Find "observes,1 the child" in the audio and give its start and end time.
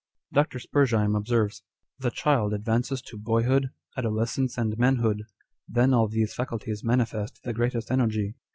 1.15-2.55